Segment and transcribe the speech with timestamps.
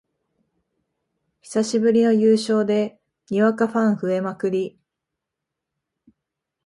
[1.41, 4.79] 久しぶりの優勝でにわかファン増えまくり